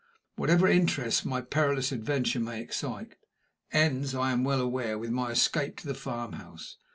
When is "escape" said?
5.29-5.77